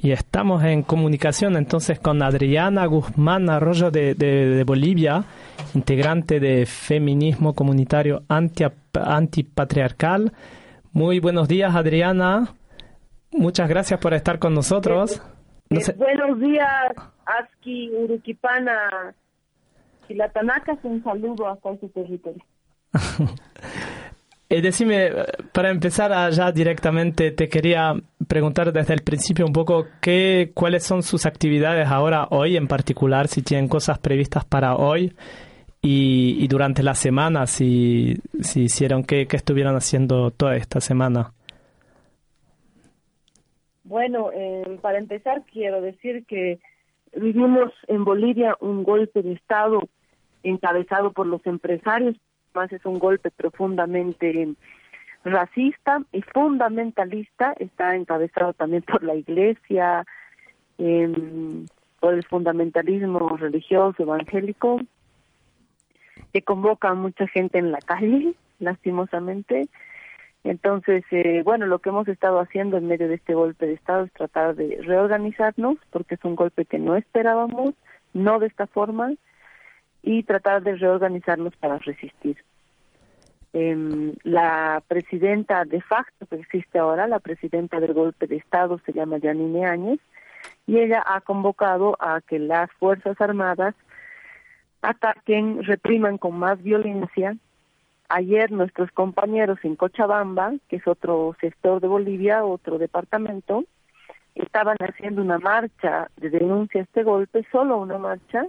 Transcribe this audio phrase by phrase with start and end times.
[0.00, 5.24] Y estamos en comunicación entonces con Adriana Guzmán Arroyo de, Bolivia,
[5.74, 8.64] integrante de Feminismo Comunitario anti,
[8.94, 10.32] Antipatriarcal.
[10.92, 12.54] Muy buenos días, Adriana.
[13.32, 15.20] Muchas gracias por estar con nosotros.
[15.70, 16.92] Eh, buenos días,
[17.26, 19.14] Aski, Uruquipana
[20.08, 20.78] y la Tanacas.
[20.84, 22.44] Un saludo hasta ese territorio.
[24.50, 25.10] Eh, decime,
[25.52, 27.92] para empezar allá directamente, te quería
[28.28, 33.26] preguntar desde el principio un poco qué, cuáles son sus actividades ahora, hoy en particular,
[33.26, 35.14] si tienen cosas previstas para hoy
[35.82, 41.32] y, durante la semana, si, si hicieron, qué, qué estuvieron haciendo toda esta semana.
[43.84, 46.58] Bueno, eh, para empezar quiero decir que
[47.16, 49.88] vivimos en Bolivia un golpe de Estado
[50.42, 52.14] encabezado por los empresarios
[52.54, 54.48] más es un golpe profundamente
[55.28, 60.04] racista y fundamentalista, está encabezado también por la iglesia,
[60.78, 61.66] em,
[62.00, 64.80] por el fundamentalismo religioso evangélico,
[66.32, 69.68] que convoca a mucha gente en la calle, lastimosamente.
[70.44, 74.04] Entonces, eh, bueno, lo que hemos estado haciendo en medio de este golpe de Estado
[74.04, 77.74] es tratar de reorganizarnos, porque es un golpe que no esperábamos,
[78.14, 79.12] no de esta forma,
[80.02, 82.38] y tratar de reorganizarnos para resistir.
[83.54, 88.92] Eh, la presidenta de facto que existe ahora, la presidenta del golpe de Estado, se
[88.92, 90.00] llama Janine Áñez,
[90.66, 93.74] y ella ha convocado a que las Fuerzas Armadas
[94.82, 97.36] ataquen, repriman con más violencia.
[98.10, 103.64] Ayer nuestros compañeros en Cochabamba, que es otro sector de Bolivia, otro departamento,
[104.34, 108.46] estaban haciendo una marcha de denuncia a este golpe, solo una marcha,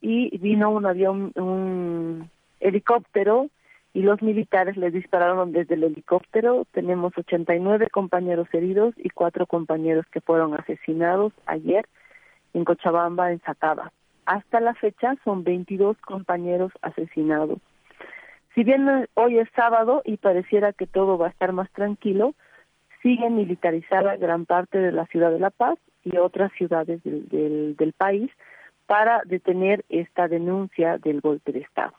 [0.00, 3.48] y vino un avión, un helicóptero
[3.94, 6.66] y los militares les dispararon desde el helicóptero.
[6.72, 11.86] Tenemos 89 compañeros heridos y cuatro compañeros que fueron asesinados ayer
[12.54, 13.92] en Cochabamba, en Sacaba.
[14.26, 17.58] Hasta la fecha son 22 compañeros asesinados.
[18.54, 22.34] Si bien hoy es sábado y pareciera que todo va a estar más tranquilo,
[23.02, 27.92] sigue militarizada gran parte de la ciudad de La Paz y otras ciudades del, del
[27.92, 28.30] país
[28.86, 31.92] para detener esta denuncia del golpe de Estado.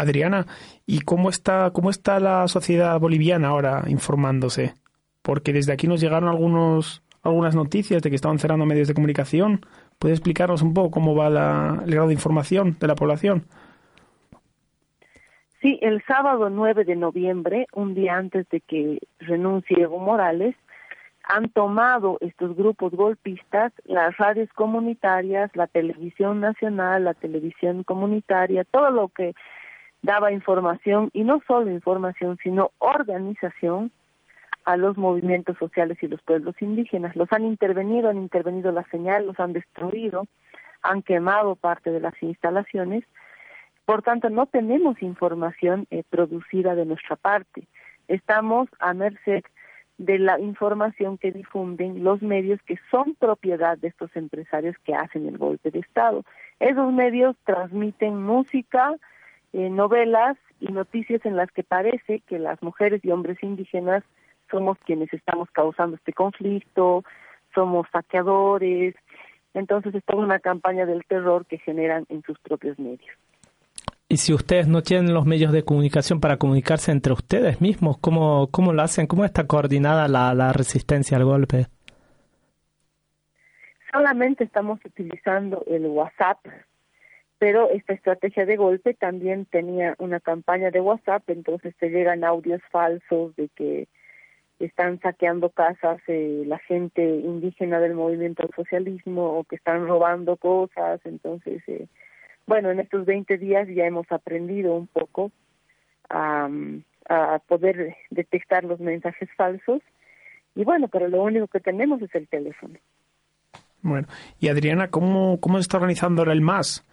[0.00, 0.46] Adriana,
[0.86, 4.74] ¿y cómo está, cómo está la sociedad boliviana ahora informándose?
[5.22, 9.60] Porque desde aquí nos llegaron algunos, algunas noticias de que estaban cerrando medios de comunicación.
[9.98, 13.44] ¿Puede explicarnos un poco cómo va la, el grado de información de la población?
[15.60, 20.54] Sí, el sábado 9 de noviembre, un día antes de que renuncie Evo Morales,
[21.28, 28.90] han tomado estos grupos golpistas las radios comunitarias, la televisión nacional, la televisión comunitaria, todo
[28.90, 29.34] lo que
[30.02, 33.90] daba información y no solo información, sino organización
[34.64, 37.16] a los movimientos sociales y los pueblos indígenas.
[37.16, 40.26] Los han intervenido, han intervenido la señal, los han destruido,
[40.82, 43.04] han quemado parte de las instalaciones.
[43.86, 47.66] Por tanto, no tenemos información eh, producida de nuestra parte.
[48.08, 49.42] Estamos a merced
[49.96, 55.26] de la información que difunden los medios que son propiedad de estos empresarios que hacen
[55.26, 56.24] el golpe de Estado.
[56.60, 58.94] Esos medios transmiten música,
[59.52, 64.04] eh, novelas y noticias en las que parece que las mujeres y hombres indígenas
[64.50, 67.04] somos quienes estamos causando este conflicto,
[67.54, 68.94] somos saqueadores,
[69.54, 73.10] entonces es toda una campaña del terror que generan en sus propios medios.
[74.10, 78.48] Y si ustedes no tienen los medios de comunicación para comunicarse entre ustedes mismos, ¿cómo,
[78.50, 79.06] cómo lo hacen?
[79.06, 81.66] ¿Cómo está coordinada la, la resistencia al golpe?
[83.92, 86.38] Solamente estamos utilizando el WhatsApp,
[87.38, 92.60] pero esta estrategia de golpe también tenía una campaña de WhatsApp, entonces te llegan audios
[92.70, 93.88] falsos de que
[94.58, 100.36] están saqueando casas eh, la gente indígena del movimiento al socialismo o que están robando
[100.36, 101.62] cosas, entonces...
[101.68, 101.86] Eh,
[102.48, 105.30] bueno, en estos 20 días ya hemos aprendido un poco
[106.08, 106.48] a,
[107.46, 109.80] poder detectar los mensajes falsos
[110.54, 112.74] y bueno, pero lo único que tenemos es el teléfono.
[113.80, 114.08] Bueno,
[114.40, 116.86] y Adriana, ¿cómo, cómo se está organizando ahora el MAS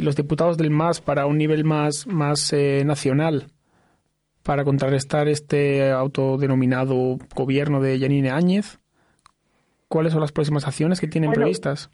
[0.00, 3.46] y los diputados del MAS para un nivel más, más eh, nacional
[4.42, 8.80] para contrarrestar este autodenominado gobierno de Yanine Áñez?
[9.88, 11.90] ¿Cuáles son las próximas acciones que tienen previstas?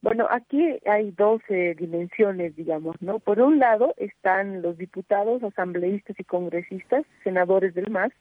[0.00, 1.42] Bueno, aquí hay dos
[1.76, 3.18] dimensiones, digamos, ¿no?
[3.18, 8.12] Por un lado están los diputados, asambleístas y congresistas, senadores del MAS,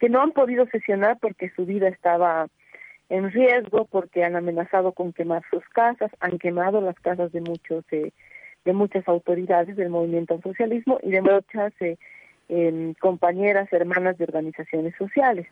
[0.00, 2.48] que no han podido sesionar porque su vida estaba
[3.08, 7.84] en riesgo, porque han amenazado con quemar sus casas, han quemado las casas de muchos
[7.90, 8.12] eh,
[8.64, 14.94] de muchas autoridades del movimiento al socialismo y de muchas eh, compañeras, hermanas de organizaciones
[14.96, 15.46] sociales.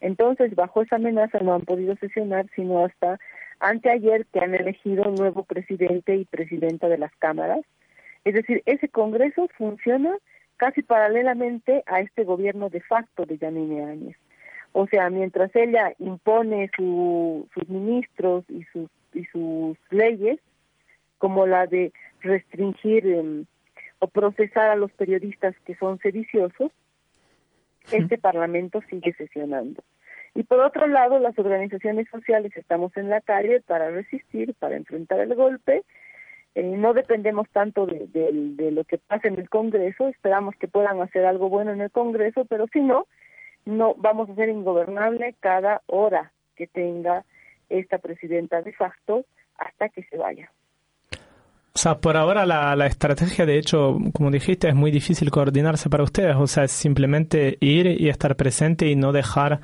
[0.00, 3.18] Entonces, bajo esa amenaza no han podido sesionar, sino hasta
[3.60, 7.60] anteayer que han elegido un nuevo presidente y presidenta de las cámaras.
[8.24, 10.16] Es decir, ese Congreso funciona
[10.56, 14.16] casi paralelamente a este gobierno de facto de Yanine Áñez.
[14.72, 20.38] O sea, mientras ella impone sus ministros y sus, y sus leyes,
[21.18, 23.44] como la de restringir em,
[23.98, 26.72] o procesar a los periodistas que son sediciosos,
[27.90, 29.82] este Parlamento sigue sesionando.
[30.34, 35.20] Y por otro lado, las organizaciones sociales estamos en la calle para resistir, para enfrentar
[35.20, 35.82] el golpe.
[36.54, 41.00] Eh, no dependemos tanto de, de, lo que pase en el Congreso, esperamos que puedan
[41.00, 43.06] hacer algo bueno en el Congreso, pero si no,
[43.64, 47.24] no vamos a ser ingobernable cada hora que tenga
[47.68, 49.24] esta presidenta de facto
[49.56, 50.50] hasta que se vaya.
[51.74, 55.88] O sea, por ahora la, la, estrategia, de hecho, como dijiste, es muy difícil coordinarse
[55.88, 56.36] para ustedes.
[56.36, 59.60] O sea, es simplemente ir y estar presente y no dejar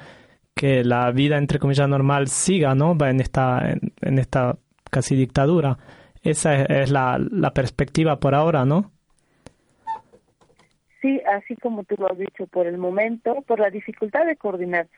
[0.55, 2.97] que la vida, entre comillas, normal siga, ¿no?
[3.05, 3.61] En esta,
[4.01, 4.57] en, esta
[4.91, 5.79] casi dictadura.
[6.23, 8.91] Esa es, la, la perspectiva por ahora, ¿no?
[11.01, 14.89] Sí, así como tú lo has dicho, por el momento, por la dificultad de coordinar,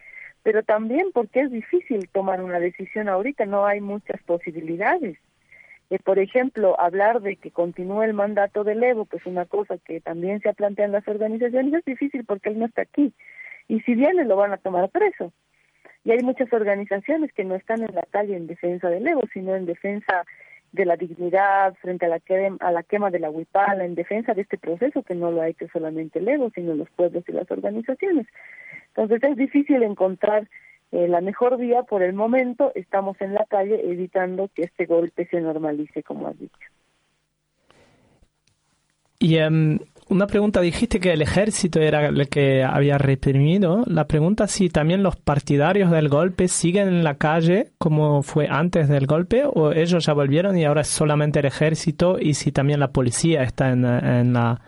[0.43, 5.19] pero también porque es difícil tomar una decisión ahorita, no hay muchas posibilidades
[5.99, 10.01] por ejemplo, hablar de que continúe el mandato del Evo, que es una cosa que
[10.01, 13.13] también se ha en las organizaciones, es difícil porque él no está aquí.
[13.67, 15.33] Y si viene, lo van a tomar preso.
[16.05, 19.57] Y hay muchas organizaciones que no están en la calle en defensa del Evo, sino
[19.57, 20.25] en defensa
[20.73, 25.03] de la dignidad frente a la, quema, de la huipala, en defensa de este proceso
[25.03, 28.27] que no lo ha hecho solamente el Evo, sino los pueblos y las organizaciones.
[28.89, 30.49] Entonces es difícil encontrar
[30.93, 35.27] eh, la mejor vía por el momento estamos en la calle evitando que este golpe
[35.27, 36.69] se normalice, como has dicho.
[39.21, 39.79] Y um,
[40.11, 43.85] una pregunta, dijiste que el ejército era el que había reprimido.
[43.87, 48.89] La pregunta si también los partidarios del golpe siguen en la calle como fue antes
[48.89, 52.81] del golpe o ellos ya volvieron y ahora es solamente el ejército y si también
[52.81, 54.61] la policía está en, la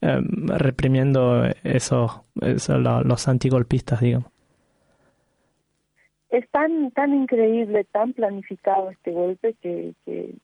[0.00, 4.30] um, reprimiendo esos, los antigolpistas, digamos
[6.30, 10.34] es tan tan increíble, tan planificado este golpe que, que,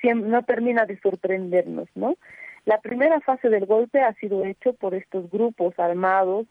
[0.00, 2.16] siempre, no termina de sorprendernos, ¿no?
[2.64, 6.46] La primera fase del golpe ha sido hecho por estos grupos armados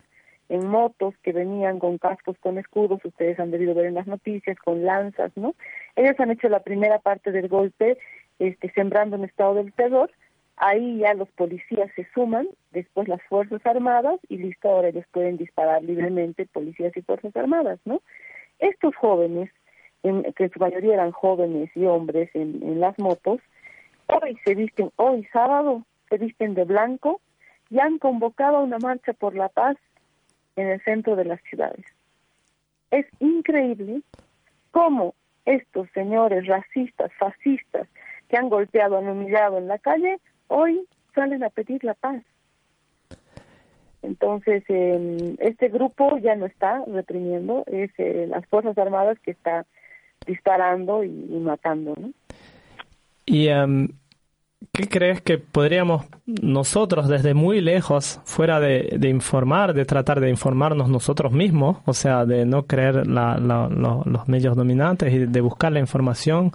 [0.49, 4.57] en motos que venían con cascos con escudos, ustedes han debido ver en las noticias,
[4.59, 5.55] con lanzas, ¿no?
[5.95, 7.97] Ellos han hecho la primera parte del golpe
[8.39, 10.11] este, sembrando un estado del terror,
[10.57, 15.37] ahí ya los policías se suman, después las Fuerzas Armadas y listo, ahora ellos pueden
[15.37, 18.01] disparar libremente, policías y Fuerzas Armadas, ¿no?
[18.59, 19.49] Estos jóvenes,
[20.03, 23.39] en, que en su mayoría eran jóvenes y hombres en, las motos,
[24.07, 25.83] hoy se visten, hoy sábado,
[26.13, 27.21] se visten de blanco
[27.71, 29.77] y han convocado una marcha por la paz
[30.55, 31.83] en el centro de las ciudades.
[32.91, 34.03] Es increíble
[34.69, 35.15] cómo
[35.45, 37.87] estos señores racistas, fascistas,
[38.29, 40.19] que han golpeado, han humillado en la calle,
[40.49, 42.21] hoy salen a pedir la paz.
[44.03, 49.65] Entonces, eh, este grupo ya no está reprimiendo, es eh, las Fuerzas Armadas que está
[50.27, 51.95] disparando y, matando.
[51.99, 52.11] ¿no?
[53.25, 53.87] ¿Y em,
[54.73, 60.89] qué crees que podríamos nosotros desde muy lejos, fuera de, informar, de tratar de informarnos
[60.89, 66.51] nosotros mismos, o sea, de no creer los medios dominantes y de buscar la información,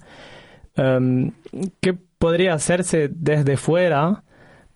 [0.77, 1.33] em,
[1.81, 4.25] qué podría hacerse desde fuera?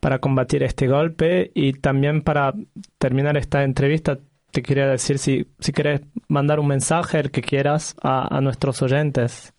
[0.02, 2.54] para combatir este golpe y también para
[2.98, 4.18] terminar esta entrevista
[4.50, 9.54] te quería decir si, si quieres mandar un mensaje el que quieras a, nuestros oyentes.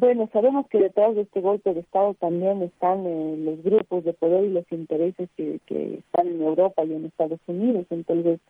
[0.00, 4.14] Bueno, sabemos que detrás de este golpe de Estado también están eh, los grupos de
[4.14, 7.84] poder y los intereses que, que están en Europa y en Estados Unidos.
[7.90, 8.40] Entonces,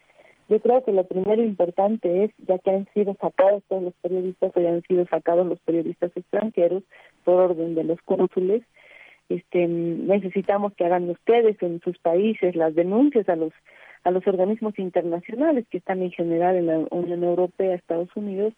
[0.49, 4.53] yo creo que lo primero importante es, ya que han sido sacados todos los periodistas,
[4.55, 6.85] o ya han sido sacados los periodistas extranjeros
[7.25, 8.63] por orden de los cónsules,
[9.29, 13.53] este, necesitamos que hagan ustedes en sus países las denuncias a los
[14.03, 18.55] a los organismos internacionales que están en general en la Unión Europea, Estados Unidos,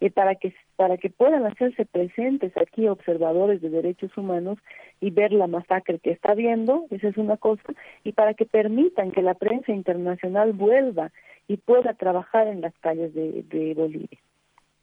[0.00, 4.58] eh, para que para que puedan hacerse presentes aquí observadores de derechos humanos
[5.00, 9.12] y ver la masacre que está habiendo, esa es una cosa, y para que permitan
[9.12, 11.12] que la prensa internacional vuelva
[11.48, 14.18] y pueda trabajar en las calles de, de Bolivia.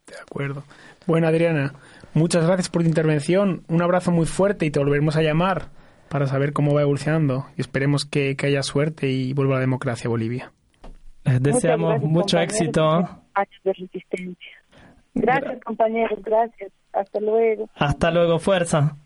[0.07, 0.63] De acuerdo.
[1.05, 1.73] Bueno, Adriana,
[2.13, 3.63] muchas gracias por tu intervención.
[3.67, 5.69] Un abrazo muy fuerte y te volveremos a llamar
[6.09, 10.09] para saber cómo va evolucionando y esperemos que, haya suerte y vuelva la democracia a
[10.09, 10.53] Bolivia.
[11.25, 12.87] Les deseamos mucho éxito.
[12.87, 14.51] Años de resistencia.
[15.21, 16.19] Gracias, compañeros.
[16.23, 16.71] Gracias.
[16.93, 17.69] Hasta luego.
[17.75, 18.39] Hasta luego.
[18.39, 18.97] Fuerza.